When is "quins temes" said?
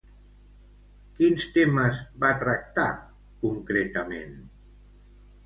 1.19-1.99